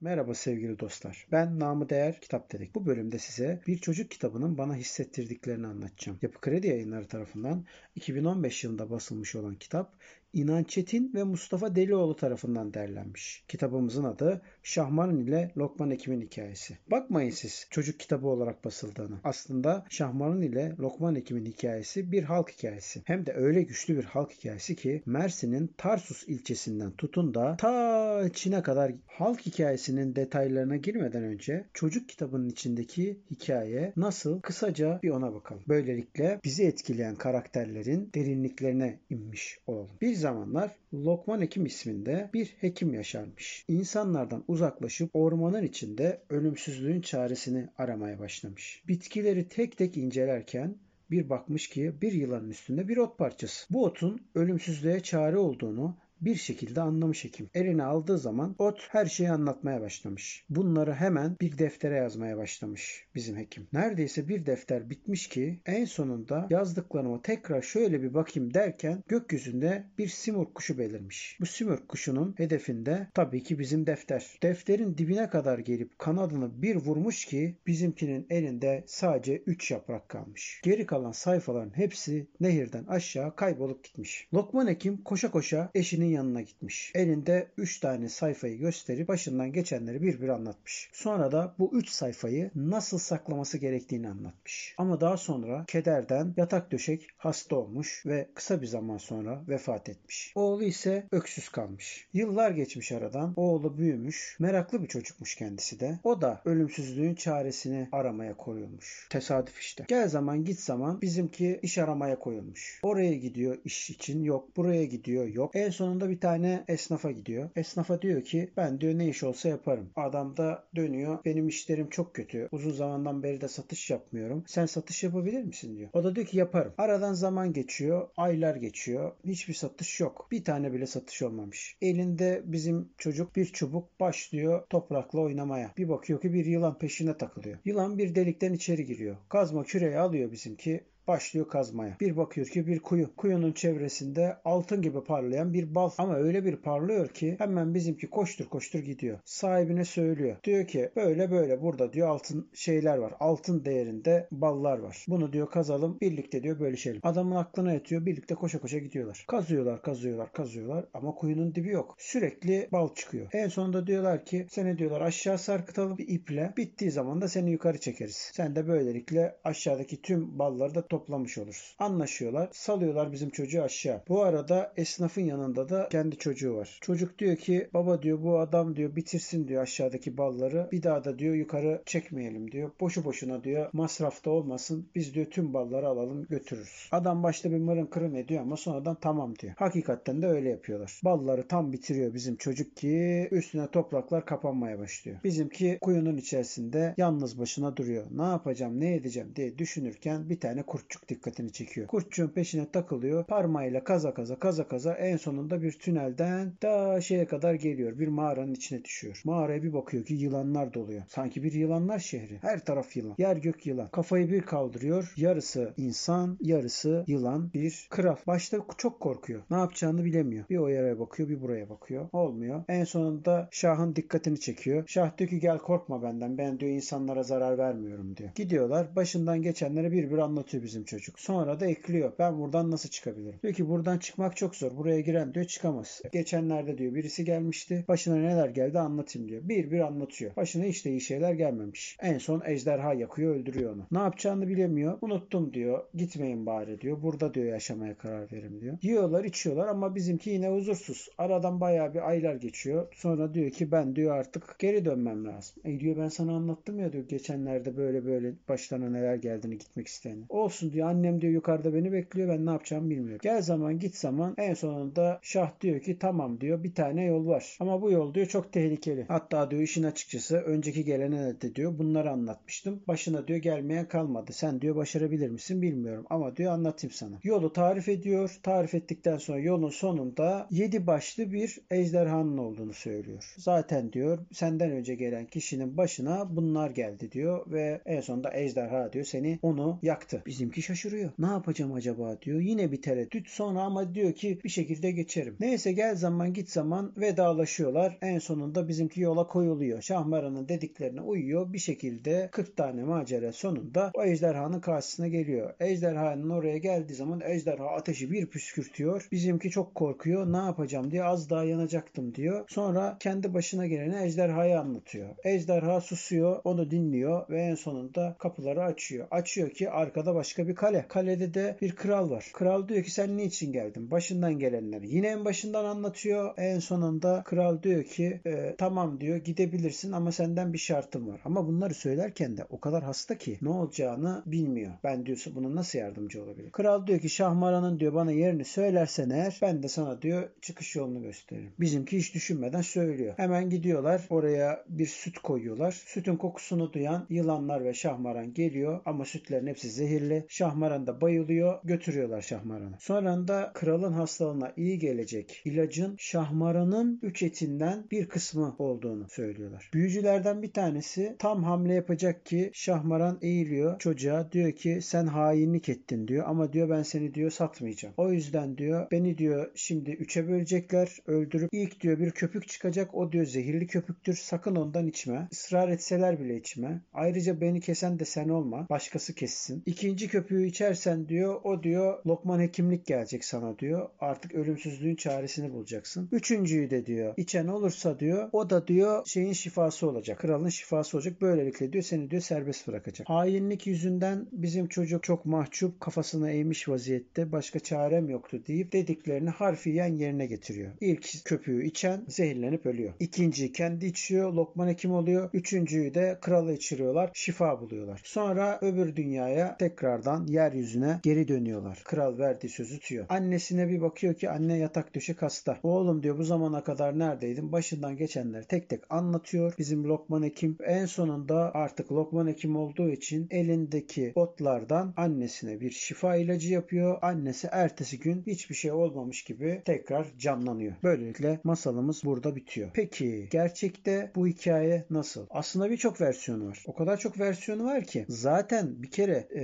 Merhaba 0.00 0.34
sevgili 0.34 0.78
dostlar. 0.78 1.26
Ben 1.32 1.58
Namı 1.58 1.88
Değer 1.88 2.20
Kitap 2.20 2.52
Dedik. 2.52 2.74
Bu 2.74 2.86
bölümde 2.86 3.18
size 3.18 3.62
bir 3.66 3.78
çocuk 3.78 4.10
kitabının 4.10 4.58
bana 4.58 4.74
hissettirdiklerini 4.74 5.66
anlatacağım. 5.66 6.18
Yapı 6.22 6.40
Kredi 6.40 6.66
Yayınları 6.66 7.08
tarafından 7.08 7.64
2015 7.94 8.64
yılında 8.64 8.90
basılmış 8.90 9.34
olan 9.34 9.54
kitap 9.54 9.94
İnan 10.32 10.64
Çetin 10.64 11.14
ve 11.14 11.22
Mustafa 11.22 11.74
Delioğlu 11.74 12.16
tarafından 12.16 12.74
derlenmiş. 12.74 13.44
Kitabımızın 13.48 14.04
adı 14.04 14.42
Şahmarın 14.62 15.18
ile 15.18 15.52
Lokman 15.56 15.90
Ekim'in 15.90 16.20
hikayesi. 16.20 16.78
Bakmayın 16.90 17.30
siz 17.30 17.66
çocuk 17.70 18.00
kitabı 18.00 18.26
olarak 18.26 18.64
basıldığını. 18.64 19.20
Aslında 19.24 19.84
Şahmarın 19.88 20.42
ile 20.42 20.76
Lokman 20.80 21.14
Ekim'in 21.14 21.46
hikayesi 21.46 22.12
bir 22.12 22.22
halk 22.22 22.50
hikayesi. 22.50 23.02
Hem 23.04 23.26
de 23.26 23.32
öyle 23.32 23.62
güçlü 23.62 23.96
bir 23.96 24.04
halk 24.04 24.32
hikayesi 24.32 24.76
ki 24.76 25.02
Mersin'in 25.06 25.74
Tarsus 25.76 26.28
ilçesinden 26.28 26.90
tutun 26.90 27.34
da 27.34 27.56
ta 27.56 28.28
Çin'e 28.32 28.62
kadar 28.62 28.92
halk 29.06 29.46
hikayesinin 29.46 30.16
detaylarına 30.16 30.76
girmeden 30.76 31.22
önce 31.22 31.66
çocuk 31.74 32.08
kitabının 32.08 32.48
içindeki 32.48 33.20
hikaye 33.30 33.92
nasıl 33.96 34.40
kısaca 34.40 35.00
bir 35.02 35.10
ona 35.10 35.34
bakalım. 35.34 35.62
Böylelikle 35.68 36.40
bizi 36.44 36.64
etkileyen 36.64 37.14
karakterlerin 37.14 38.10
derinliklerine 38.14 38.98
inmiş 39.10 39.58
olalım. 39.66 39.90
Bir 40.00 40.17
zamanlar 40.18 40.70
Lokman 40.94 41.40
Hekim 41.40 41.66
isminde 41.66 42.30
bir 42.34 42.46
hekim 42.46 42.94
yaşarmış. 42.94 43.64
İnsanlardan 43.68 44.44
uzaklaşıp 44.48 45.10
ormanın 45.14 45.62
içinde 45.62 46.22
ölümsüzlüğün 46.30 47.00
çaresini 47.00 47.68
aramaya 47.78 48.18
başlamış. 48.18 48.82
Bitkileri 48.88 49.48
tek 49.48 49.76
tek 49.76 49.96
incelerken 49.96 50.74
bir 51.10 51.30
bakmış 51.30 51.68
ki 51.68 51.92
bir 52.02 52.12
yılanın 52.12 52.50
üstünde 52.50 52.88
bir 52.88 52.96
ot 52.96 53.18
parçası. 53.18 53.66
Bu 53.70 53.84
otun 53.84 54.20
ölümsüzlüğe 54.34 55.00
çare 55.00 55.38
olduğunu 55.38 55.96
bir 56.20 56.34
şekilde 56.34 56.80
anlamış 56.80 57.24
hekim. 57.24 57.50
Eline 57.54 57.84
aldığı 57.84 58.18
zaman 58.18 58.54
ot 58.58 58.88
her 58.90 59.06
şeyi 59.06 59.30
anlatmaya 59.30 59.80
başlamış. 59.80 60.44
Bunları 60.50 60.94
hemen 60.94 61.36
bir 61.40 61.58
deftere 61.58 61.96
yazmaya 61.96 62.36
başlamış 62.36 63.06
bizim 63.14 63.36
hekim. 63.36 63.66
Neredeyse 63.72 64.28
bir 64.28 64.46
defter 64.46 64.90
bitmiş 64.90 65.28
ki 65.28 65.60
en 65.66 65.84
sonunda 65.84 66.46
yazdıklarıma 66.50 67.22
tekrar 67.22 67.62
şöyle 67.62 68.02
bir 68.02 68.14
bakayım 68.14 68.54
derken 68.54 69.02
gökyüzünde 69.08 69.84
bir 69.98 70.08
simurg 70.08 70.54
kuşu 70.54 70.78
belirmiş. 70.78 71.36
Bu 71.40 71.46
simurg 71.46 71.88
kuşunun 71.88 72.34
hedefinde 72.36 73.08
tabii 73.14 73.42
ki 73.42 73.58
bizim 73.58 73.86
defter. 73.86 74.38
Defterin 74.42 74.98
dibine 74.98 75.30
kadar 75.30 75.58
gelip 75.58 75.98
kanadını 75.98 76.62
bir 76.62 76.76
vurmuş 76.76 77.24
ki 77.24 77.56
bizimkinin 77.66 78.26
elinde 78.30 78.84
sadece 78.86 79.36
3 79.36 79.70
yaprak 79.70 80.08
kalmış. 80.08 80.60
Geri 80.64 80.86
kalan 80.86 81.12
sayfaların 81.12 81.76
hepsi 81.76 82.26
nehirden 82.40 82.84
aşağı 82.84 83.36
kaybolup 83.36 83.84
gitmiş. 83.84 84.28
Lokman 84.34 84.68
Hekim 84.68 85.02
koşa 85.02 85.30
koşa 85.30 85.70
eşinin 85.74 86.07
yanına 86.08 86.40
gitmiş. 86.40 86.92
Elinde 86.94 87.48
3 87.56 87.80
tane 87.80 88.08
sayfayı 88.08 88.58
gösterip 88.58 89.08
başından 89.08 89.52
geçenleri 89.52 90.02
bir 90.02 90.20
bir 90.20 90.28
anlatmış. 90.28 90.90
Sonra 90.92 91.32
da 91.32 91.54
bu 91.58 91.70
3 91.72 91.88
sayfayı 91.88 92.50
nasıl 92.54 92.98
saklaması 92.98 93.58
gerektiğini 93.58 94.08
anlatmış. 94.08 94.74
Ama 94.78 95.00
daha 95.00 95.16
sonra 95.16 95.64
kederden 95.66 96.34
yatak 96.36 96.72
döşek 96.72 97.06
hasta 97.16 97.56
olmuş 97.56 98.02
ve 98.06 98.28
kısa 98.34 98.62
bir 98.62 98.66
zaman 98.66 98.98
sonra 98.98 99.42
vefat 99.48 99.88
etmiş. 99.88 100.32
Oğlu 100.34 100.64
ise 100.64 101.06
öksüz 101.12 101.48
kalmış. 101.48 102.08
Yıllar 102.12 102.50
geçmiş 102.50 102.92
aradan. 102.92 103.32
Oğlu 103.36 103.78
büyümüş. 103.78 104.36
Meraklı 104.40 104.82
bir 104.82 104.88
çocukmuş 104.88 105.34
kendisi 105.34 105.80
de. 105.80 105.98
O 106.04 106.20
da 106.20 106.42
ölümsüzlüğün 106.44 107.14
çaresini 107.14 107.88
aramaya 107.92 108.36
koyulmuş. 108.36 109.06
Tesadüf 109.10 109.60
işte. 109.60 109.84
Gel 109.88 110.08
zaman 110.08 110.44
git 110.44 110.60
zaman 110.60 111.00
bizimki 111.00 111.60
iş 111.62 111.78
aramaya 111.78 112.18
koyulmuş. 112.18 112.80
Oraya 112.82 113.14
gidiyor 113.14 113.58
iş 113.64 113.90
için 113.90 114.24
yok. 114.24 114.56
Buraya 114.56 114.84
gidiyor 114.84 115.26
yok. 115.26 115.50
En 115.56 115.70
sonunda 115.70 115.97
bir 116.00 116.20
tane 116.20 116.64
esnafa 116.68 117.10
gidiyor. 117.10 117.50
Esnafa 117.56 118.02
diyor 118.02 118.24
ki 118.24 118.50
ben 118.56 118.80
diyor 118.80 118.98
ne 118.98 119.08
iş 119.08 119.22
olsa 119.22 119.48
yaparım. 119.48 119.90
Adam 119.96 120.36
da 120.36 120.64
dönüyor. 120.76 121.18
Benim 121.24 121.48
işlerim 121.48 121.88
çok 121.90 122.14
kötü. 122.14 122.48
Uzun 122.52 122.70
zamandan 122.70 123.22
beri 123.22 123.40
de 123.40 123.48
satış 123.48 123.90
yapmıyorum. 123.90 124.44
Sen 124.46 124.66
satış 124.66 125.04
yapabilir 125.04 125.42
misin 125.42 125.76
diyor. 125.76 125.90
O 125.92 126.04
da 126.04 126.14
diyor 126.14 126.26
ki 126.26 126.38
yaparım. 126.38 126.72
Aradan 126.78 127.12
zaman 127.12 127.52
geçiyor. 127.52 128.08
Aylar 128.16 128.56
geçiyor. 128.56 129.12
Hiçbir 129.24 129.54
satış 129.54 130.00
yok. 130.00 130.28
Bir 130.30 130.44
tane 130.44 130.72
bile 130.72 130.86
satış 130.86 131.22
olmamış. 131.22 131.76
Elinde 131.82 132.42
bizim 132.44 132.88
çocuk 132.98 133.36
bir 133.36 133.46
çubuk 133.46 134.00
başlıyor 134.00 134.62
toprakla 134.70 135.20
oynamaya. 135.20 135.72
Bir 135.78 135.88
bakıyor 135.88 136.20
ki 136.20 136.32
bir 136.32 136.46
yılan 136.46 136.78
peşine 136.78 137.16
takılıyor. 137.16 137.58
Yılan 137.64 137.98
bir 137.98 138.14
delikten 138.14 138.52
içeri 138.52 138.86
giriyor. 138.86 139.16
Kazma 139.28 139.62
küreği 139.62 139.98
alıyor 139.98 140.32
bizimki 140.32 140.84
başlıyor 141.08 141.48
kazmaya. 141.48 141.96
Bir 142.00 142.16
bakıyor 142.16 142.46
ki 142.46 142.66
bir 142.66 142.78
kuyu. 142.78 143.16
Kuyunun 143.16 143.52
çevresinde 143.52 144.36
altın 144.44 144.82
gibi 144.82 145.04
parlayan 145.04 145.52
bir 145.52 145.74
bal. 145.74 145.90
Ama 145.98 146.16
öyle 146.16 146.44
bir 146.44 146.56
parlıyor 146.56 147.08
ki 147.08 147.36
hemen 147.38 147.74
bizimki 147.74 148.10
koştur 148.10 148.44
koştur 148.44 148.78
gidiyor. 148.78 149.18
Sahibine 149.24 149.84
söylüyor. 149.84 150.36
Diyor 150.44 150.66
ki 150.66 150.90
böyle 150.96 151.30
böyle 151.30 151.62
burada 151.62 151.92
diyor 151.92 152.08
altın 152.08 152.50
şeyler 152.54 152.98
var. 152.98 153.14
Altın 153.20 153.64
değerinde 153.64 154.28
ballar 154.32 154.78
var. 154.78 155.04
Bunu 155.08 155.32
diyor 155.32 155.50
kazalım. 155.50 155.98
Birlikte 156.00 156.42
diyor 156.42 156.60
bölüşelim. 156.60 157.00
Adamın 157.02 157.36
aklına 157.36 157.72
yatıyor. 157.72 158.06
Birlikte 158.06 158.34
koşa 158.34 158.60
koşa 158.60 158.78
gidiyorlar. 158.78 159.24
Kazıyorlar 159.28 159.82
kazıyorlar 159.82 160.32
kazıyorlar 160.32 160.84
ama 160.94 161.14
kuyunun 161.14 161.54
dibi 161.54 161.68
yok. 161.68 161.94
Sürekli 161.98 162.68
bal 162.72 162.94
çıkıyor. 162.94 163.28
En 163.32 163.48
sonunda 163.48 163.86
diyorlar 163.86 164.24
ki 164.24 164.46
seni 164.50 164.78
diyorlar 164.78 165.00
aşağı 165.00 165.38
sarkıtalım 165.38 165.98
bir 165.98 166.08
iple. 166.08 166.52
Bittiği 166.56 166.90
zaman 166.90 167.20
da 167.20 167.28
seni 167.28 167.50
yukarı 167.50 167.78
çekeriz. 167.78 168.30
Sen 168.34 168.56
de 168.56 168.68
böylelikle 168.68 169.36
aşağıdaki 169.44 170.02
tüm 170.02 170.38
balları 170.38 170.74
da 170.74 170.86
toplamış 170.98 171.38
oluruz. 171.38 171.76
Anlaşıyorlar. 171.78 172.48
Salıyorlar 172.52 173.12
bizim 173.12 173.30
çocuğu 173.30 173.62
aşağı. 173.62 174.02
Bu 174.08 174.22
arada 174.22 174.72
esnafın 174.76 175.22
yanında 175.22 175.68
da 175.68 175.88
kendi 175.88 176.16
çocuğu 176.16 176.56
var. 176.56 176.78
Çocuk 176.80 177.18
diyor 177.18 177.36
ki 177.36 177.68
baba 177.74 178.02
diyor 178.02 178.22
bu 178.22 178.38
adam 178.38 178.76
diyor 178.76 178.96
bitirsin 178.96 179.48
diyor 179.48 179.62
aşağıdaki 179.62 180.16
balları. 180.18 180.68
Bir 180.72 180.82
daha 180.82 181.04
da 181.04 181.18
diyor 181.18 181.34
yukarı 181.34 181.82
çekmeyelim 181.86 182.52
diyor. 182.52 182.70
Boşu 182.80 183.04
boşuna 183.04 183.44
diyor 183.44 183.70
masrafta 183.72 184.30
olmasın. 184.30 184.88
Biz 184.94 185.14
diyor 185.14 185.26
tüm 185.26 185.54
balları 185.54 185.88
alalım 185.88 186.26
götürürüz. 186.30 186.88
Adam 186.92 187.22
başta 187.22 187.50
bir 187.50 187.58
mırın 187.58 187.86
kırın 187.86 188.14
ediyor 188.14 188.42
ama 188.42 188.56
sonradan 188.56 188.96
tamam 189.00 189.38
diyor. 189.38 189.54
Hakikaten 189.56 190.22
de 190.22 190.26
öyle 190.26 190.48
yapıyorlar. 190.48 191.00
Balları 191.04 191.48
tam 191.48 191.72
bitiriyor 191.72 192.14
bizim 192.14 192.36
çocuk 192.36 192.76
ki 192.76 193.28
üstüne 193.30 193.66
topraklar 193.66 194.24
kapanmaya 194.24 194.78
başlıyor. 194.78 195.18
Bizimki 195.24 195.78
kuyunun 195.80 196.16
içerisinde 196.16 196.94
yalnız 196.96 197.38
başına 197.38 197.76
duruyor. 197.76 198.04
Ne 198.10 198.22
yapacağım 198.22 198.80
ne 198.80 198.94
edeceğim 198.94 199.32
diye 199.36 199.58
düşünürken 199.58 200.30
bir 200.30 200.40
tane 200.40 200.62
kurt 200.62 200.87
kurtçuk 200.88 201.08
dikkatini 201.08 201.52
çekiyor. 201.52 201.86
Kurtçuğun 201.86 202.28
peşine 202.28 202.70
takılıyor. 202.70 203.24
Parmağıyla 203.24 203.84
kaza 203.84 204.14
kaza 204.14 204.38
kaza 204.38 204.68
kaza 204.68 204.94
en 204.94 205.16
sonunda 205.16 205.62
bir 205.62 205.72
tünelden 205.72 206.52
daha 206.62 207.00
şeye 207.00 207.26
kadar 207.26 207.54
geliyor. 207.54 207.98
Bir 207.98 208.08
mağaranın 208.08 208.54
içine 208.54 208.84
düşüyor. 208.84 209.20
Mağaraya 209.24 209.62
bir 209.62 209.72
bakıyor 209.72 210.04
ki 210.04 210.14
yılanlar 210.14 210.74
doluyor. 210.74 211.02
Sanki 211.08 211.42
bir 211.42 211.52
yılanlar 211.52 211.98
şehri. 211.98 212.38
Her 212.40 212.64
taraf 212.64 212.96
yılan. 212.96 213.14
Yer 213.18 213.36
gök 213.36 213.66
yılan. 213.66 213.88
Kafayı 213.88 214.30
bir 214.30 214.42
kaldırıyor. 214.42 215.12
Yarısı 215.16 215.74
insan, 215.76 216.38
yarısı 216.40 217.04
yılan. 217.06 217.52
Bir 217.54 217.86
kral. 217.90 218.16
Başta 218.26 218.58
çok 218.78 219.00
korkuyor. 219.00 219.42
Ne 219.50 219.56
yapacağını 219.56 220.04
bilemiyor. 220.04 220.44
Bir 220.50 220.58
o 220.58 220.68
yere 220.68 220.98
bakıyor, 220.98 221.28
bir 221.28 221.40
buraya 221.40 221.68
bakıyor. 221.68 222.08
Olmuyor. 222.12 222.64
En 222.68 222.84
sonunda 222.84 223.48
Şah'ın 223.50 223.96
dikkatini 223.96 224.40
çekiyor. 224.40 224.84
Şah 224.86 225.18
diyor 225.18 225.30
ki 225.30 225.40
gel 225.40 225.58
korkma 225.58 226.02
benden. 226.02 226.38
Ben 226.38 226.60
diyor 226.60 226.72
insanlara 226.72 227.22
zarar 227.22 227.58
vermiyorum 227.58 228.16
diyor. 228.16 228.30
Gidiyorlar. 228.34 228.96
Başından 228.96 229.42
geçenleri 229.42 229.92
bir 229.92 230.10
bir 230.10 230.18
anlatıyor 230.18 230.62
bizim 230.62 230.77
bizim 230.78 230.98
çocuk. 230.98 231.20
Sonra 231.20 231.60
da 231.60 231.66
ekliyor. 231.66 232.12
Ben 232.18 232.38
buradan 232.38 232.70
nasıl 232.70 232.88
çıkabilirim? 232.88 233.38
Diyor 233.42 233.54
ki 233.54 233.68
buradan 233.68 233.98
çıkmak 233.98 234.36
çok 234.36 234.56
zor. 234.56 234.76
Buraya 234.76 235.00
giren 235.00 235.34
diyor 235.34 235.46
çıkamaz. 235.46 236.02
Geçenlerde 236.12 236.78
diyor 236.78 236.94
birisi 236.94 237.24
gelmişti. 237.24 237.84
Başına 237.88 238.16
neler 238.16 238.48
geldi 238.48 238.78
anlatayım 238.78 239.28
diyor. 239.28 239.48
Bir 239.48 239.70
bir 239.70 239.80
anlatıyor. 239.80 240.36
Başına 240.36 240.64
de 240.64 240.90
iyi 240.90 241.00
şeyler 241.00 241.32
gelmemiş. 241.32 241.96
En 242.00 242.18
son 242.18 242.42
ejderha 242.44 242.94
yakıyor 242.94 243.34
öldürüyor 243.34 243.74
onu. 243.74 243.86
Ne 243.90 243.98
yapacağını 243.98 244.48
bilemiyor. 244.48 244.98
Unuttum 245.00 245.52
diyor. 245.52 245.84
Gitmeyin 245.94 246.46
bari 246.46 246.80
diyor. 246.80 247.02
Burada 247.02 247.34
diyor 247.34 247.46
yaşamaya 247.46 247.98
karar 247.98 248.32
verim 248.32 248.60
diyor. 248.60 248.78
Yiyorlar 248.82 249.24
içiyorlar 249.24 249.68
ama 249.68 249.94
bizimki 249.94 250.30
yine 250.30 250.48
huzursuz. 250.48 251.08
Aradan 251.18 251.60
bayağı 251.60 251.94
bir 251.94 252.08
aylar 252.08 252.34
geçiyor. 252.34 252.86
Sonra 252.94 253.34
diyor 253.34 253.50
ki 253.50 253.72
ben 253.72 253.96
diyor 253.96 254.16
artık 254.16 254.56
geri 254.58 254.84
dönmem 254.84 255.24
lazım. 255.24 255.62
E 255.64 255.80
diyor 255.80 255.96
ben 255.96 256.08
sana 256.08 256.36
anlattım 256.36 256.78
ya 256.78 256.92
diyor 256.92 257.08
geçenlerde 257.08 257.76
böyle 257.76 258.04
böyle 258.04 258.34
başlarına 258.48 258.90
neler 258.90 259.16
geldiğini 259.16 259.58
gitmek 259.58 259.86
isteyeni. 259.86 260.24
Olsun 260.28 260.67
diyor 260.72 260.88
annem 260.88 261.20
diyor 261.20 261.32
yukarıda 261.32 261.74
beni 261.74 261.92
bekliyor 261.92 262.28
ben 262.28 262.46
ne 262.46 262.50
yapacağımı 262.50 262.90
bilmiyorum. 262.90 263.20
Gel 263.22 263.42
zaman 263.42 263.78
git 263.78 263.96
zaman 263.96 264.34
en 264.38 264.54
sonunda 264.54 265.18
Şah 265.22 265.60
diyor 265.60 265.80
ki 265.80 265.98
tamam 265.98 266.40
diyor 266.40 266.64
bir 266.64 266.74
tane 266.74 267.04
yol 267.04 267.26
var. 267.26 267.56
Ama 267.60 267.82
bu 267.82 267.90
yol 267.90 268.14
diyor 268.14 268.26
çok 268.26 268.52
tehlikeli. 268.52 269.04
Hatta 269.08 269.50
diyor 269.50 269.62
işin 269.62 269.82
açıkçası 269.82 270.36
önceki 270.36 270.84
gelene 270.84 271.40
de 271.40 271.54
diyor 271.54 271.78
bunları 271.78 272.10
anlatmıştım. 272.10 272.82
Başına 272.88 273.28
diyor 273.28 273.38
gelmeye 273.38 273.88
kalmadı. 273.88 274.32
Sen 274.32 274.60
diyor 274.60 274.76
başarabilir 274.76 275.30
misin 275.30 275.62
bilmiyorum 275.62 276.06
ama 276.10 276.36
diyor 276.36 276.52
anlatayım 276.52 276.92
sana. 276.92 277.18
Yolu 277.22 277.52
tarif 277.52 277.88
ediyor. 277.88 278.38
Tarif 278.42 278.74
ettikten 278.74 279.16
sonra 279.16 279.38
yolun 279.38 279.70
sonunda 279.70 280.46
yedi 280.50 280.86
başlı 280.86 281.32
bir 281.32 281.58
ejderhanın 281.70 282.38
olduğunu 282.38 282.72
söylüyor. 282.72 283.34
Zaten 283.38 283.92
diyor 283.92 284.18
senden 284.32 284.70
önce 284.70 284.94
gelen 284.94 285.26
kişinin 285.26 285.76
başına 285.76 286.36
bunlar 286.36 286.70
geldi 286.70 287.12
diyor 287.12 287.50
ve 287.50 287.80
en 287.86 288.00
sonunda 288.00 288.34
ejderha 288.34 288.92
diyor 288.92 289.04
seni 289.04 289.38
onu 289.42 289.78
yaktı. 289.82 290.22
Bizimki 290.48 290.62
şaşırıyor. 290.62 291.10
Ne 291.18 291.26
yapacağım 291.26 291.72
acaba 291.72 292.22
diyor. 292.22 292.40
Yine 292.40 292.72
bir 292.72 292.82
tereddüt 292.82 293.28
sonra 293.28 293.60
ama 293.60 293.94
diyor 293.94 294.12
ki 294.12 294.40
bir 294.44 294.48
şekilde 294.48 294.90
geçerim. 294.90 295.36
Neyse 295.40 295.72
gel 295.72 295.96
zaman 295.96 296.32
git 296.32 296.50
zaman 296.50 296.92
vedalaşıyorlar. 296.96 297.98
En 298.02 298.18
sonunda 298.18 298.68
bizimki 298.68 299.00
yola 299.00 299.26
koyuluyor. 299.26 299.82
Şahmaran'ın 299.82 300.48
dediklerine 300.48 301.00
uyuyor. 301.00 301.52
Bir 301.52 301.58
şekilde 301.58 302.28
40 302.32 302.56
tane 302.56 302.84
macera 302.84 303.32
sonunda 303.32 303.90
o 303.94 304.04
ejderhanın 304.04 304.60
karşısına 304.60 305.08
geliyor. 305.08 305.54
Ejderhanın 305.60 306.30
oraya 306.30 306.58
geldiği 306.58 306.94
zaman 306.94 307.20
ejderha 307.20 307.66
ateşi 307.66 308.10
bir 308.10 308.26
püskürtüyor. 308.26 309.08
Bizimki 309.12 309.50
çok 309.50 309.74
korkuyor. 309.74 310.32
Ne 310.32 310.36
yapacağım 310.36 310.90
diye 310.90 311.04
az 311.04 311.30
daha 311.30 311.44
yanacaktım 311.44 312.14
diyor. 312.14 312.44
Sonra 312.48 312.96
kendi 313.00 313.34
başına 313.34 313.66
geleni 313.66 314.04
ejderhaya 314.04 314.60
anlatıyor. 314.60 315.08
Ejderha 315.24 315.80
susuyor. 315.80 316.40
Onu 316.44 316.70
dinliyor 316.70 317.28
ve 317.30 317.40
en 317.40 317.54
sonunda 317.54 318.16
kapıları 318.18 318.62
açıyor. 318.62 319.06
Açıyor 319.10 319.50
ki 319.50 319.70
arkada 319.70 320.14
başka 320.14 320.37
bir 320.46 320.54
kale. 320.54 320.84
Kalede 320.88 321.34
de 321.34 321.56
bir 321.60 321.76
kral 321.76 322.10
var. 322.10 322.30
Kral 322.32 322.68
diyor 322.68 322.84
ki 322.84 322.90
sen 322.90 323.16
niçin 323.16 323.52
geldin? 323.52 323.90
Başından 323.90 324.38
gelenleri. 324.38 324.94
Yine 324.94 325.08
en 325.08 325.24
başından 325.24 325.64
anlatıyor. 325.64 326.34
En 326.36 326.58
sonunda 326.58 327.22
kral 327.26 327.62
diyor 327.62 327.84
ki 327.84 328.20
e, 328.26 328.54
tamam 328.58 329.00
diyor 329.00 329.16
gidebilirsin 329.16 329.92
ama 329.92 330.12
senden 330.12 330.52
bir 330.52 330.58
şartım 330.58 331.08
var. 331.08 331.20
Ama 331.24 331.46
bunları 331.46 331.74
söylerken 331.74 332.36
de 332.36 332.44
o 332.50 332.60
kadar 332.60 332.82
hasta 332.82 333.18
ki 333.18 333.38
ne 333.42 333.48
olacağını 333.48 334.22
bilmiyor. 334.26 334.72
Ben 334.84 335.06
diyorsa 335.06 335.34
buna 335.34 335.54
nasıl 335.54 335.78
yardımcı 335.78 336.22
olabilir? 336.22 336.50
Kral 336.52 336.86
diyor 336.86 337.00
ki 337.00 337.08
Şahmaran'ın 337.08 337.80
diyor 337.80 337.94
bana 337.94 338.12
yerini 338.12 338.44
söylersen 338.44 339.10
eğer 339.10 339.38
ben 339.42 339.62
de 339.62 339.68
sana 339.68 340.02
diyor 340.02 340.28
çıkış 340.40 340.76
yolunu 340.76 341.02
gösteririm. 341.02 341.52
Bizimki 341.60 341.98
hiç 341.98 342.14
düşünmeden 342.14 342.62
söylüyor. 342.62 343.14
Hemen 343.16 343.50
gidiyorlar. 343.50 344.06
Oraya 344.10 344.64
bir 344.68 344.86
süt 344.86 345.18
koyuyorlar. 345.18 345.72
Sütün 345.86 346.16
kokusunu 346.16 346.72
duyan 346.72 347.06
yılanlar 347.10 347.64
ve 347.64 347.74
Şahmaran 347.74 348.34
geliyor 348.34 348.80
ama 348.84 349.04
sütlerin 349.04 349.46
hepsi 349.46 349.70
zehirli. 349.70 350.26
Şahmaran 350.28 350.86
da 350.86 351.00
bayılıyor. 351.00 351.60
Götürüyorlar 351.64 352.22
Şahmaran'ı. 352.22 352.76
Sonra 352.78 353.28
da 353.28 353.50
kralın 353.54 353.92
hastalığına 353.92 354.52
iyi 354.56 354.78
gelecek 354.78 355.42
ilacın 355.44 355.96
Şahmaran'ın 355.98 356.98
üç 357.02 357.22
etinden 357.22 357.86
bir 357.90 358.08
kısmı 358.08 358.56
olduğunu 358.58 359.08
söylüyorlar. 359.08 359.70
Büyücülerden 359.74 360.42
bir 360.42 360.52
tanesi 360.52 361.16
tam 361.18 361.44
hamle 361.44 361.74
yapacak 361.74 362.26
ki 362.26 362.50
Şahmaran 362.54 363.18
eğiliyor 363.22 363.78
çocuğa 363.78 364.32
diyor 364.32 364.52
ki 364.52 364.78
sen 364.82 365.06
hainlik 365.06 365.68
ettin 365.68 366.08
diyor 366.08 366.24
ama 366.28 366.52
diyor 366.52 366.70
ben 366.70 366.82
seni 366.82 367.14
diyor 367.14 367.30
satmayacağım. 367.30 367.94
O 367.96 368.12
yüzden 368.12 368.58
diyor 368.58 368.86
beni 368.90 369.18
diyor 369.18 369.50
şimdi 369.54 369.90
üçe 369.90 370.28
bölecekler 370.28 370.98
öldürüp 371.06 371.48
ilk 371.52 371.80
diyor 371.80 371.98
bir 371.98 372.10
köpük 372.10 372.48
çıkacak 372.48 372.94
o 372.94 373.12
diyor 373.12 373.24
zehirli 373.26 373.66
köpüktür 373.66 374.14
sakın 374.14 374.56
ondan 374.56 374.86
içme. 374.86 375.28
Israr 375.30 375.68
etseler 375.68 376.20
bile 376.20 376.36
içme. 376.36 376.82
Ayrıca 376.94 377.40
beni 377.40 377.60
kesen 377.60 377.98
de 377.98 378.04
sen 378.04 378.28
olma 378.28 378.66
başkası 378.70 379.14
kessin. 379.14 379.62
İkinci 379.66 380.08
köpüğü 380.18 380.46
içersen 380.46 381.08
diyor 381.08 381.40
o 381.44 381.62
diyor 381.62 382.04
Lokman 382.06 382.40
hekimlik 382.40 382.86
gelecek 382.86 383.24
sana 383.24 383.58
diyor. 383.58 383.88
Artık 384.00 384.34
ölümsüzlüğün 384.34 384.96
çaresini 384.96 385.52
bulacaksın. 385.52 386.08
Üçüncüyü 386.12 386.70
de 386.70 386.86
diyor 386.86 387.14
içen 387.16 387.46
olursa 387.46 387.98
diyor 387.98 388.28
o 388.32 388.50
da 388.50 388.66
diyor 388.66 389.06
şeyin 389.06 389.32
şifası 389.32 389.88
olacak. 389.88 390.18
Kralın 390.18 390.48
şifası 390.48 390.96
olacak. 390.96 391.20
Böylelikle 391.20 391.72
diyor 391.72 391.84
seni 391.84 392.10
diyor 392.10 392.22
serbest 392.22 392.68
bırakacak. 392.68 393.08
Hainlik 393.08 393.66
yüzünden 393.66 394.26
bizim 394.32 394.68
çocuk 394.68 395.02
çok 395.02 395.26
mahcup 395.26 395.80
kafasını 395.80 396.30
eğmiş 396.30 396.68
vaziyette 396.68 397.32
başka 397.32 397.58
çarem 397.58 398.08
yoktu 398.08 398.42
deyip 398.46 398.72
dediklerini 398.72 399.30
harfiyen 399.30 399.94
yerine 399.94 400.26
getiriyor. 400.26 400.72
İlk 400.80 401.24
köpüğü 401.24 401.64
içen 401.64 402.04
zehirlenip 402.08 402.66
ölüyor. 402.66 402.92
İkinci 403.00 403.52
kendi 403.52 403.86
içiyor. 403.86 404.32
Lokman 404.32 404.68
hekim 404.68 404.92
oluyor. 404.92 405.30
Üçüncüyü 405.32 405.94
de 405.94 406.18
krala 406.20 406.52
içiriyorlar. 406.52 407.10
Şifa 407.14 407.60
buluyorlar. 407.60 408.00
Sonra 408.04 408.58
öbür 408.62 408.96
dünyaya 408.96 409.56
tekrardan 409.56 410.07
yeryüzüne 410.28 411.00
geri 411.02 411.28
dönüyorlar. 411.28 411.82
Kral 411.84 412.18
verdiği 412.18 412.48
sözü 412.48 412.78
tutuyor. 412.80 413.06
Annesine 413.08 413.68
bir 413.68 413.80
bakıyor 413.80 414.14
ki 414.14 414.30
anne 414.30 414.58
yatak 414.58 414.94
döşek 414.94 415.22
hasta. 415.22 415.58
Oğlum 415.62 416.02
diyor 416.02 416.18
bu 416.18 416.24
zamana 416.24 416.64
kadar 416.64 416.98
neredeydin? 416.98 417.52
Başından 417.52 417.96
geçenleri 417.96 418.44
tek 418.44 418.68
tek 418.68 418.80
anlatıyor. 418.90 419.54
Bizim 419.58 419.84
Lokman 419.84 420.22
Hekim 420.22 420.56
en 420.64 420.86
sonunda 420.86 421.54
artık 421.54 421.92
Lokman 421.92 422.26
Hekim 422.26 422.56
olduğu 422.56 422.88
için 422.88 423.26
elindeki 423.30 424.12
otlardan 424.14 424.94
annesine 424.96 425.60
bir 425.60 425.70
şifa 425.70 426.16
ilacı 426.16 426.52
yapıyor. 426.52 426.98
Annesi 427.02 427.48
ertesi 427.52 427.98
gün 427.98 428.22
hiçbir 428.26 428.54
şey 428.54 428.72
olmamış 428.72 429.24
gibi 429.24 429.62
tekrar 429.64 430.06
canlanıyor. 430.18 430.72
Böylelikle 430.82 431.40
masalımız 431.44 432.04
burada 432.04 432.36
bitiyor. 432.36 432.70
Peki 432.74 433.28
gerçekte 433.30 434.12
bu 434.14 434.26
hikaye 434.26 434.84
nasıl? 434.90 435.26
Aslında 435.30 435.70
birçok 435.70 436.00
versiyonu 436.00 436.46
var. 436.46 436.64
O 436.66 436.74
kadar 436.74 436.96
çok 436.96 437.20
versiyonu 437.20 437.64
var 437.64 437.84
ki 437.84 438.04
zaten 438.08 438.82
bir 438.82 438.90
kere 438.90 439.28
e, 439.34 439.42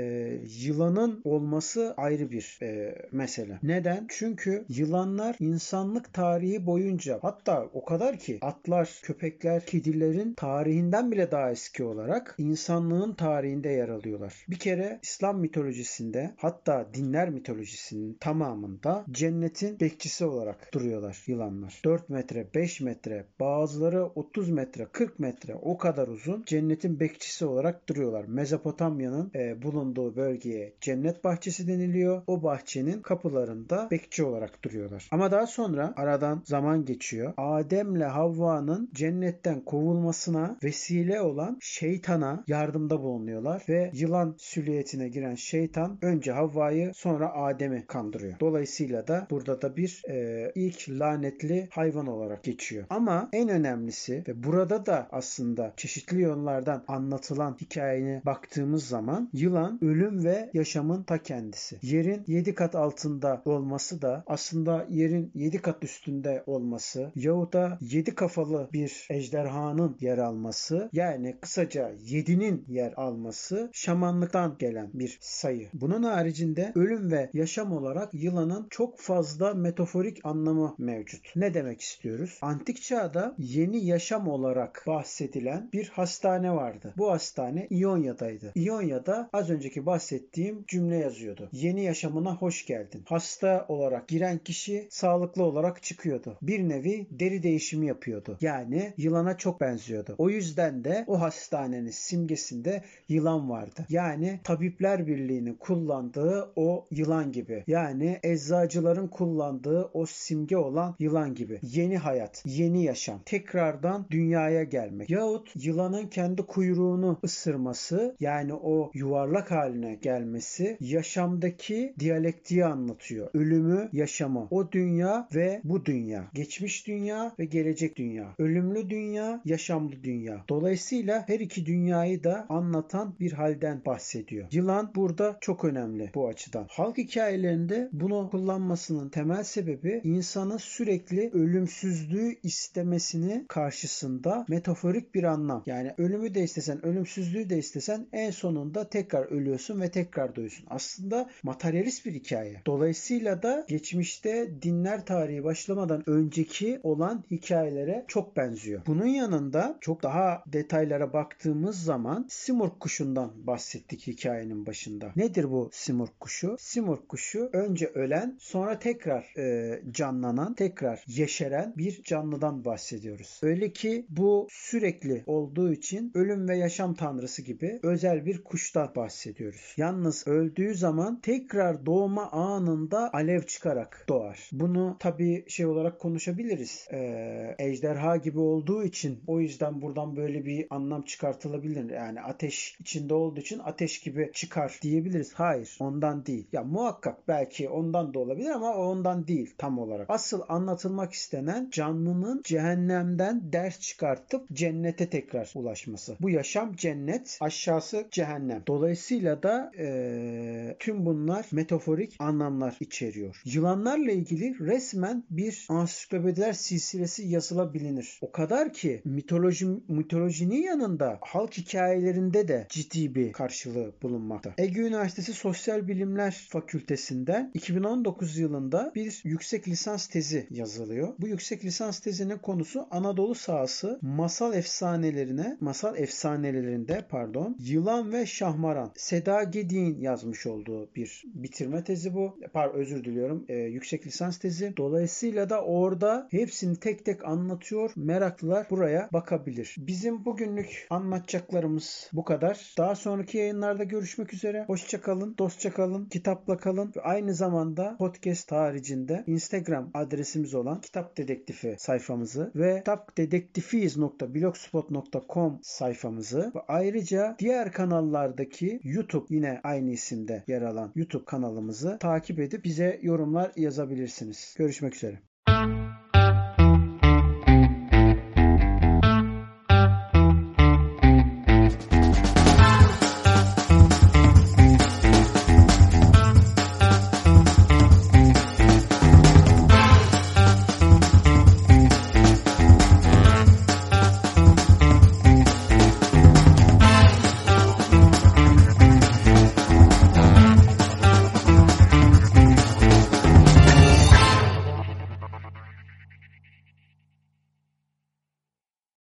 yılanın 0.61 1.21
olması 1.25 1.95
ayrı 1.97 2.31
bir 2.31 2.59
e, 2.63 2.95
mesele. 3.13 3.59
Neden? 3.63 4.07
Çünkü 4.09 4.65
yılanlar 4.69 5.37
insanlık 5.41 6.13
tarihi 6.13 6.67
boyunca 6.67 7.19
hatta 7.23 7.69
o 7.73 7.85
kadar 7.85 8.19
ki 8.19 8.39
atlar, 8.41 9.01
köpekler, 9.03 9.67
kedilerin 9.67 10.35
tarihinden 10.35 11.13
bile 11.13 11.31
daha 11.31 11.51
eski 11.51 11.85
olarak 11.85 12.35
insanlığın 12.39 13.15
tarihinde 13.15 13.69
yer 13.69 13.89
alıyorlar. 13.89 14.35
Bir 14.49 14.59
kere 14.59 14.99
İslam 15.03 15.41
mitolojisinde 15.41 16.35
hatta 16.37 16.87
dinler 16.95 17.31
mitolojisinin 17.31 18.17
tamamında 18.21 19.05
cennetin 19.11 19.81
bekçisi 19.81 20.25
olarak 20.25 20.75
duruyorlar 20.75 21.23
yılanlar. 21.27 21.81
4 21.85 22.09
metre, 22.09 22.47
5 22.55 22.81
metre, 22.81 23.25
bazıları 23.41 24.05
30 24.05 24.51
metre, 24.51 24.87
40 24.93 25.19
metre 25.19 25.55
o 25.55 25.79
kadar 25.79 26.09
uzun 26.09 26.43
cennetin 26.47 27.01
bekçisi 27.01 27.47
olarak 27.47 27.89
duruyorlar. 27.89 28.25
Mezopotamya'nın 28.25 29.31
e, 29.35 29.63
bulunduğu 29.63 30.17
bölgeye 30.45 30.75
cennet 30.81 31.25
bahçesi 31.25 31.69
deniliyor. 31.69 32.23
O 32.27 32.43
bahçenin 32.43 33.03
kapılarında 33.03 33.89
bekçi 33.91 34.25
olarak 34.25 34.65
duruyorlar. 34.65 35.09
Ama 35.11 35.31
daha 35.31 35.47
sonra 35.47 35.95
aradan 35.97 36.43
zaman 36.45 36.85
geçiyor. 36.85 37.35
Adem'le 37.37 38.09
Havva'nın 38.09 38.91
cennetten 38.95 39.61
kovulmasına 39.61 40.59
vesile 40.65 41.21
olan 41.21 41.59
şeytana 41.61 42.45
yardımda 42.47 43.03
bulunuyorlar 43.03 43.63
ve 43.69 43.91
yılan 43.95 44.35
süliyetine 44.39 45.09
giren 45.09 45.35
şeytan 45.35 45.99
önce 46.03 46.33
Havva'yı 46.33 46.93
sonra 46.95 47.35
Adem'i 47.35 47.87
kandırıyor. 47.87 48.41
Dolayısıyla 48.41 49.09
da 49.09 49.27
burada 49.31 49.63
da 49.63 49.77
bir 49.77 50.03
e, 50.09 50.53
ilk 50.55 50.89
lanetli 50.89 51.69
hayvan 51.71 52.07
olarak 52.07 52.45
geçiyor. 52.45 52.85
Ama 52.91 53.29
en 53.33 53.49
önemlisi 53.49 54.25
ve 54.29 54.43
burada 54.43 54.87
da 54.87 55.09
aslında 55.13 55.73
çeşitli 55.77 56.21
yönlerden 56.21 56.83
anlatılan 56.89 57.57
hikayene 57.61 58.23
baktığımız 58.27 58.87
zaman 58.87 59.31
yılan 59.33 59.79
ölüm 59.85 60.25
ve 60.25 60.34
yaşamın 60.55 61.03
ta 61.03 61.23
kendisi. 61.23 61.79
Yerin 61.83 62.25
7 62.27 62.55
kat 62.55 62.75
altında 62.75 63.43
olması 63.45 64.03
da 64.03 64.25
aslında 64.27 64.87
yerin 64.91 65.31
7 65.35 65.59
kat 65.59 65.85
üstünde 65.85 66.43
olması 66.47 67.13
yahut 67.15 67.53
da 67.53 67.79
7 67.81 68.15
kafalı 68.15 68.69
bir 68.73 69.07
ejderhanın 69.11 69.97
yer 70.01 70.19
alması 70.19 70.89
yani 70.93 71.37
kısaca 71.41 71.93
7'nin 71.93 72.65
yer 72.69 72.93
alması 72.97 73.71
şamanlıktan 73.73 74.57
gelen 74.59 74.91
bir 74.95 75.19
sayı. 75.21 75.69
Bunun 75.75 76.03
haricinde 76.03 76.73
ölüm 76.75 77.11
ve 77.11 77.31
yaşam 77.33 77.73
olarak 77.73 78.15
yılanın 78.15 78.67
çok 78.71 78.99
fazla 78.99 79.55
metaforik 79.55 80.21
anlamı 80.25 80.75
mevcut. 80.79 81.37
Ne 81.37 81.55
demek 81.55 81.81
istiyoruz? 81.81 82.39
Antik 82.43 82.83
çağda 82.83 83.35
yeni 83.39 83.85
yaşam 83.87 84.29
olarak 84.29 84.85
bahsedilen 84.87 85.69
bir 85.73 85.89
hastane 85.89 86.53
vardı. 86.53 86.95
Bu 86.97 87.11
hastane 87.11 87.67
İonya'daydı. 87.71 88.53
İonya'da 88.55 89.31
az 89.33 89.51
önceki 89.51 89.87
bahsettiğim 89.87 90.14
bahsettiğim 90.15 90.65
cümle 90.67 90.97
yazıyordu. 90.97 91.49
Yeni 91.53 91.85
yaşamına 91.85 92.37
hoş 92.37 92.67
geldin. 92.67 93.03
Hasta 93.07 93.67
olarak 93.69 94.09
giren 94.09 94.39
kişi 94.39 94.87
sağlıklı 94.91 95.43
olarak 95.45 95.83
çıkıyordu. 95.83 96.39
Bir 96.43 96.69
nevi 96.69 97.07
deri 97.11 97.43
değişimi 97.43 97.87
yapıyordu. 97.87 98.39
Yani 98.41 98.93
yılana 98.97 99.37
çok 99.37 99.61
benziyordu. 99.61 100.15
O 100.19 100.31
yüzden 100.31 100.85
de 100.85 101.05
o 101.07 101.21
hastanenin 101.21 101.91
simgesinde 101.91 102.83
yılan 103.09 103.51
vardı. 103.51 103.87
Yani 103.89 104.41
Tabipler 104.45 105.07
Birliği'nin 105.07 105.55
kullandığı 105.55 106.53
o 106.57 106.87
yılan 106.91 107.33
gibi. 107.33 107.65
Yani 107.67 108.21
eczacıların 108.23 109.09
kullandığı 109.09 109.91
o 109.93 110.07
simge 110.07 110.57
olan 110.57 110.95
yılan 110.99 111.35
gibi. 111.35 111.59
Yeni 111.63 111.99
hayat, 111.99 112.43
yeni 112.47 112.85
yaşam. 112.85 113.21
Tekrardan 113.25 114.07
dünyaya 114.11 114.65
gelmek. 114.65 115.11
Yahut 115.11 115.53
yılanın 115.57 116.07
kendi 116.07 116.43
kuyruğunu 116.43 117.19
ısırması 117.25 118.17
yani 118.21 118.55
o 118.55 118.91
yuvarlak 118.95 119.51
haline 119.51 119.95
gelmesi 120.05 120.77
yaşamdaki 120.81 121.95
diyalektiği 121.99 122.65
anlatıyor. 122.65 123.31
Ölümü, 123.35 123.89
yaşamı. 123.93 124.49
O 124.51 124.73
dünya 124.73 125.29
ve 125.35 125.61
bu 125.65 125.85
dünya. 125.85 126.31
Geçmiş 126.35 126.87
dünya 126.87 127.35
ve 127.39 127.45
gelecek 127.45 127.97
dünya. 127.97 128.35
Ölümlü 128.39 128.91
dünya, 128.91 129.41
yaşamlı 129.45 130.03
dünya. 130.03 130.45
Dolayısıyla 130.49 131.25
her 131.29 131.41
iki 131.41 131.67
dünyayı 131.67 132.25
da 132.25 132.47
anlatan 132.49 133.15
bir 133.21 133.33
halden 133.33 133.85
bahsediyor. 133.87 134.49
Yılan 134.53 134.93
burada 134.95 135.39
çok 135.41 135.65
önemli 135.65 136.11
bu 136.15 136.29
açıdan. 136.29 136.67
Halk 136.71 136.99
hikayelerinde 136.99 137.89
bunu 137.93 138.29
kullanmasının 138.31 139.09
temel 139.09 139.45
sebebi 139.45 140.01
insanın 140.05 140.57
sürekli 140.57 141.31
ölümsüzlüğü 141.31 142.37
istemesini 142.43 143.45
karşısında 143.49 144.45
metaforik 144.49 145.15
bir 145.15 145.25
anlam. 145.25 145.63
Yani 145.67 145.95
ölümü 145.99 146.35
de 146.35 146.43
istesen, 146.43 146.87
ölümsüzlüğü 146.87 147.51
de 147.51 147.59
istesen 147.59 148.07
en 148.13 148.31
sonunda 148.31 148.89
tekrar 148.89 149.25
ölüyorsun 149.25 149.81
ve 149.81 149.94
tekrar 149.95 150.37
doğuyorsun. 150.37 150.67
Aslında 150.71 151.31
materyalist 151.43 152.07
bir 152.07 152.13
hikaye. 152.13 152.63
Dolayısıyla 152.67 153.43
da 153.43 153.67
geçmişte 153.69 154.51
dinler 154.63 155.07
tarihi 155.07 155.45
başlamadan 155.45 156.03
önceki 156.07 156.81
olan 156.83 157.25
hikayelere 157.31 158.05
çok 158.09 158.37
benziyor. 158.37 158.83
Bunun 158.87 159.07
yanında 159.07 159.79
çok 159.81 160.03
daha 160.03 160.45
detaylara 160.47 161.13
baktığımız 161.13 161.83
zaman 161.83 162.27
Simurg 162.29 162.73
kuşundan 162.81 163.47
bahsettik 163.47 164.07
hikayenin 164.07 164.67
başında. 164.67 165.13
Nedir 165.17 165.51
bu 165.51 165.71
Simurg 165.73 166.11
kuşu? 166.21 166.57
Simurg 166.59 167.09
kuşu 167.09 167.51
önce 167.53 167.87
ölen 167.87 168.37
sonra 168.41 168.79
tekrar 168.79 169.39
e, 169.39 169.81
canlanan, 169.91 170.55
tekrar 170.55 171.05
yeşeren 171.07 171.75
bir 171.77 172.03
canlıdan 172.03 172.65
bahsediyoruz. 172.65 173.41
Öyle 173.43 173.73
ki 173.73 174.07
bu 174.09 174.49
sürekli 174.51 175.23
olduğu 175.27 175.73
için 175.73 176.13
ölüm 176.15 176.49
ve 176.49 176.57
yaşam 176.57 176.95
tanrısı 176.95 177.43
gibi 177.43 177.81
özel 177.83 178.27
bir 178.27 178.45
kuştan 178.45 178.95
bahsediyoruz. 178.97 179.75
Yalnız 179.85 180.27
öldüğü 180.27 180.75
zaman 180.75 181.21
tekrar 181.21 181.87
doğma 181.87 182.31
anında 182.31 183.11
alev 183.13 183.43
çıkarak 183.43 184.05
doğar. 184.09 184.49
Bunu 184.53 184.97
tabi 184.99 185.45
şey 185.49 185.67
olarak 185.67 186.01
konuşabiliriz. 186.01 186.89
Ee, 186.93 187.55
ejderha 187.59 188.17
gibi 188.17 188.39
olduğu 188.39 188.85
için 188.85 189.21
o 189.27 189.41
yüzden 189.41 189.83
buradan 189.83 190.17
böyle 190.17 190.45
bir 190.45 190.67
anlam 190.71 191.03
çıkartılabilir. 191.03 191.91
Yani 191.91 192.21
ateş 192.21 192.77
içinde 192.81 193.15
olduğu 193.15 193.41
için 193.41 193.59
ateş 193.59 194.01
gibi 194.01 194.31
çıkar 194.35 194.79
diyebiliriz. 194.83 195.35
Hayır 195.35 195.77
ondan 195.81 196.27
değil. 196.27 196.47
Ya 196.53 196.63
muhakkak 196.63 197.29
belki 197.29 197.69
ondan 197.69 198.15
da 198.15 198.19
olabilir 198.19 198.51
ama 198.51 198.75
ondan 198.75 199.27
değil 199.27 199.55
tam 199.59 199.79
olarak. 199.79 200.11
Asıl 200.11 200.43
anlatılmak 200.49 201.13
istenen 201.13 201.69
canlının 201.71 202.43
cehennemden 202.45 203.53
ders 203.53 203.81
çıkartıp 203.81 204.49
cennete 204.53 205.11
tekrar 205.11 205.53
ulaşması. 205.55 206.17
Bu 206.21 206.31
yaşam 206.31 206.77
cennet, 206.77 207.39
aşağısı 207.41 208.09
cehennem. 208.11 208.63
Dolayısıyla 208.67 209.43
da 209.43 209.74
e, 209.79 210.77
tüm 210.79 211.07
bunlar 211.07 211.47
metaforik 211.53 212.17
anlamlar 212.19 212.77
içeriyor. 212.81 213.43
Yılanlarla 213.45 214.13
ilgili 214.13 214.59
resmen 214.61 215.25
bir 215.31 215.67
ansiklopediler 215.69 216.53
silsilesi 216.53 217.29
yazılabilir. 217.29 218.19
O 218.21 218.33
kadar 218.33 218.73
ki 218.73 219.03
mitoloji 219.05 219.67
mitolojinin 219.89 220.63
yanında 220.63 221.19
halk 221.21 221.59
hikayelerinde 221.59 222.49
de 222.49 222.67
ciddi 222.69 223.15
bir 223.15 223.33
karşılığı 223.33 223.95
bulunmakta. 224.03 224.55
Ege 224.59 224.81
Üniversitesi 224.81 225.33
Sosyal 225.33 225.89
Bilimler 225.89 226.47
Fakültesinden 226.51 227.51
2019 227.55 228.39
yılında 228.39 228.93
bir 228.95 229.21
yüksek 229.25 229.69
lisans 229.69 230.07
tezi 230.07 230.47
yazılıyor. 230.51 231.15
Bu 231.19 231.29
yüksek 231.29 231.65
lisans 231.65 232.01
tezinin 232.01 232.39
konusu 232.39 232.87
Anadolu 232.91 233.35
sahası 233.35 233.99
masal 234.03 234.55
efsanelerine, 234.55 235.57
masal 235.61 235.99
efsanelerinde 235.99 237.07
pardon, 237.11 237.57
yılan 237.61 238.13
ve 238.13 238.27
şahmaran. 238.27 238.93
Seda 238.97 239.43
Gedik'in 239.65 240.01
yazmış 240.01 240.47
olduğu 240.47 240.89
bir 240.97 241.25
bitirme 241.35 241.85
tezi 241.85 242.15
bu. 242.15 242.39
Pardon 242.53 242.79
özür 242.79 243.05
diliyorum. 243.05 243.45
E, 243.49 243.57
yüksek 243.57 244.07
lisans 244.07 244.39
tezi. 244.39 244.77
Dolayısıyla 244.77 245.51
da 245.51 245.65
orada 245.65 246.29
hepsini 246.31 246.77
tek 246.77 247.05
tek 247.05 247.25
anlatıyor. 247.25 247.93
Meraklılar 247.97 248.67
buraya 248.71 249.09
bakabilir. 249.13 249.75
Bizim 249.79 250.25
bugünlük 250.25 250.87
anlatacaklarımız 250.91 252.11
bu 252.13 252.25
kadar. 252.25 252.75
Daha 252.79 252.95
sonraki 252.95 253.39
yayınlarda 253.39 253.85
görüşmek 253.85 254.35
üzere. 254.35 254.65
Hoşça 254.67 255.01
kalın, 255.01 255.35
dostça 255.39 255.73
kalın, 255.73 256.05
kitapla 256.05 256.57
kalın 256.57 256.93
ve 256.97 257.01
aynı 257.01 257.35
zamanda 257.35 257.97
podcast 257.99 258.53
haricinde 258.53 259.25
Instagram 259.27 259.91
adresimiz 259.95 260.55
olan 260.55 260.81
Kitap 260.81 261.17
Dedektifi 261.17 261.77
sayfamızı 261.79 262.53
ve 262.57 262.79
kitapdedektifiyiz.blogspot.com 262.79 265.59
sayfamızı 265.63 266.53
ve 266.55 266.61
ayrıca 266.69 267.37
diğer 267.39 267.73
kanallardaki 267.73 268.81
YouTube 268.85 269.35
aynı 269.63 269.91
isimde 269.91 270.45
yer 270.47 270.63
alan 270.63 270.93
YouTube 270.95 271.25
kanalımızı 271.25 271.99
takip 271.99 272.41
edip 272.41 272.65
bize 272.65 273.01
yorumlar 273.03 273.53
yazabilirsiniz. 273.57 274.55
Görüşmek 274.59 274.97
üzere. 274.97 275.19